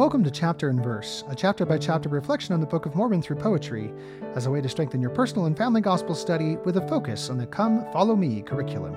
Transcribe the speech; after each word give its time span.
Welcome 0.00 0.24
to 0.24 0.30
Chapter 0.30 0.70
and 0.70 0.82
Verse, 0.82 1.24
a 1.28 1.34
chapter 1.34 1.66
by 1.66 1.76
chapter 1.76 2.08
reflection 2.08 2.54
on 2.54 2.60
the 2.60 2.66
Book 2.66 2.86
of 2.86 2.94
Mormon 2.94 3.20
through 3.20 3.36
poetry, 3.36 3.92
as 4.34 4.46
a 4.46 4.50
way 4.50 4.62
to 4.62 4.68
strengthen 4.70 5.02
your 5.02 5.10
personal 5.10 5.44
and 5.44 5.54
family 5.54 5.82
gospel 5.82 6.14
study 6.14 6.56
with 6.64 6.78
a 6.78 6.88
focus 6.88 7.28
on 7.28 7.36
the 7.36 7.46
Come 7.46 7.84
Follow 7.92 8.16
Me 8.16 8.40
curriculum. 8.40 8.94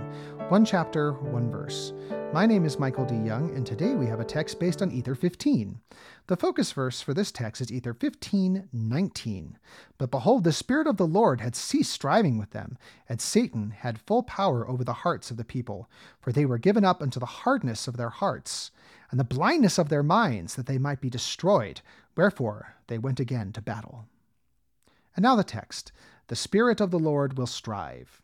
One 0.47 0.63
chapter, 0.63 1.11
one 1.11 1.51
verse. 1.51 1.91
My 2.33 2.47
name 2.47 2.65
is 2.65 2.79
Michael 2.79 3.05
D. 3.05 3.13
Young, 3.13 3.55
and 3.55 3.63
today 3.63 3.93
we 3.93 4.07
have 4.07 4.19
a 4.19 4.25
text 4.25 4.59
based 4.59 4.81
on 4.81 4.89
Ether 4.89 5.13
15. 5.13 5.79
The 6.25 6.35
focus 6.35 6.71
verse 6.71 6.99
for 6.99 7.13
this 7.13 7.31
text 7.31 7.61
is 7.61 7.71
Ether 7.71 7.93
15 7.93 8.69
19. 8.73 9.59
But 9.99 10.09
behold, 10.09 10.43
the 10.43 10.51
Spirit 10.51 10.87
of 10.87 10.97
the 10.97 11.05
Lord 11.05 11.41
had 11.41 11.55
ceased 11.55 11.91
striving 11.91 12.39
with 12.39 12.49
them, 12.49 12.79
and 13.07 13.21
Satan 13.21 13.69
had 13.69 14.01
full 14.01 14.23
power 14.23 14.67
over 14.67 14.83
the 14.83 14.93
hearts 14.93 15.29
of 15.29 15.37
the 15.37 15.45
people, 15.45 15.87
for 16.19 16.31
they 16.31 16.43
were 16.43 16.57
given 16.57 16.83
up 16.83 17.03
unto 17.03 17.19
the 17.19 17.27
hardness 17.27 17.87
of 17.87 17.97
their 17.97 18.09
hearts 18.09 18.71
and 19.11 19.19
the 19.19 19.23
blindness 19.23 19.77
of 19.77 19.89
their 19.89 20.01
minds, 20.01 20.55
that 20.55 20.65
they 20.65 20.79
might 20.79 21.01
be 21.01 21.11
destroyed. 21.11 21.81
Wherefore 22.15 22.77
they 22.87 22.97
went 22.97 23.19
again 23.19 23.51
to 23.51 23.61
battle. 23.61 24.07
And 25.15 25.21
now 25.21 25.35
the 25.35 25.43
text 25.43 25.91
The 26.29 26.35
Spirit 26.35 26.81
of 26.81 26.89
the 26.89 26.97
Lord 26.97 27.37
will 27.37 27.45
strive. 27.45 28.22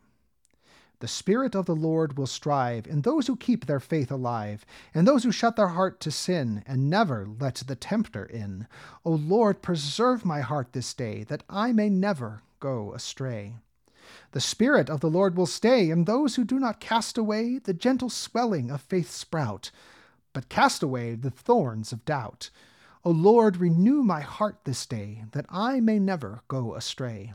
The 0.99 1.07
Spirit 1.07 1.55
of 1.55 1.65
the 1.65 1.75
Lord 1.75 2.17
will 2.17 2.27
strive 2.27 2.87
in 2.87 3.01
those 3.01 3.27
who 3.27 3.35
keep 3.35 3.65
their 3.65 3.79
faith 3.79 4.11
alive, 4.11 4.65
and 4.93 5.07
those 5.07 5.23
who 5.23 5.31
shut 5.31 5.55
their 5.55 5.69
heart 5.69 5.99
to 6.01 6.11
sin, 6.11 6.63
and 6.65 6.89
never 6.89 7.27
let 7.39 7.55
the 7.55 7.75
tempter 7.75 8.25
in. 8.25 8.67
O 9.05 9.11
Lord, 9.11 9.61
preserve 9.61 10.25
my 10.25 10.41
heart 10.41 10.73
this 10.73 10.93
day, 10.93 11.23
that 11.25 11.43
I 11.49 11.71
may 11.71 11.89
never 11.89 12.43
go 12.59 12.93
astray. 12.93 13.55
The 14.31 14.41
Spirit 14.41 14.89
of 14.89 14.99
the 14.99 15.09
Lord 15.09 15.37
will 15.37 15.45
stay 15.45 15.89
in 15.89 16.05
those 16.05 16.35
who 16.35 16.43
do 16.43 16.59
not 16.59 16.79
cast 16.79 17.17
away 17.17 17.59
the 17.59 17.73
gentle 17.73 18.09
swelling 18.09 18.69
of 18.69 18.81
faith's 18.81 19.15
sprout 19.15 19.71
but 20.33 20.49
cast 20.49 20.83
away 20.83 21.15
the 21.15 21.31
thorns 21.31 21.91
of 21.91 22.05
doubt. 22.05 22.49
O 23.03 23.11
Lord, 23.11 23.57
renew 23.57 24.03
my 24.03 24.21
heart 24.21 24.59
this 24.63 24.85
day, 24.85 25.23
that 25.31 25.45
I 25.49 25.79
may 25.79 25.99
never 25.99 26.41
go 26.47 26.75
astray. 26.75 27.33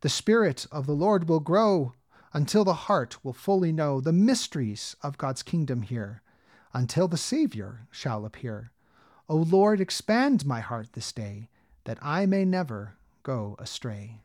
The 0.00 0.08
Spirit 0.08 0.66
of 0.72 0.86
the 0.86 0.94
Lord 0.94 1.28
will 1.28 1.40
grow 1.40 1.92
until 2.34 2.64
the 2.64 2.74
heart 2.74 3.24
will 3.24 3.32
fully 3.32 3.72
know 3.72 4.00
the 4.00 4.12
mysteries 4.12 4.96
of 5.02 5.16
God's 5.16 5.42
kingdom 5.42 5.82
here, 5.82 6.20
until 6.74 7.08
the 7.08 7.16
Savior 7.16 7.86
shall 7.90 8.26
appear. 8.26 8.72
O 9.28 9.36
Lord, 9.36 9.80
expand 9.80 10.44
my 10.44 10.60
heart 10.60 10.92
this 10.92 11.12
day, 11.12 11.48
that 11.84 11.98
I 12.02 12.26
may 12.26 12.44
never 12.44 12.96
go 13.22 13.56
astray. 13.58 14.20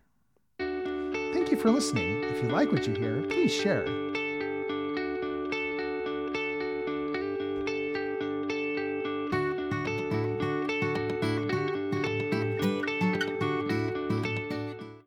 Thank 0.58 1.52
you 1.52 1.58
for 1.58 1.70
listening. 1.70 2.24
If 2.24 2.44
you 2.44 2.50
like 2.50 2.72
what 2.72 2.88
you 2.88 2.96
hear, 2.96 3.22
please 3.22 3.54
share. 3.54 4.09